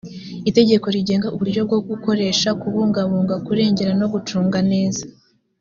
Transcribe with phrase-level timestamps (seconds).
[0.49, 5.03] itegeko rigena uburyo bwo gukoresha kubungabunga kurengera no gucunga neza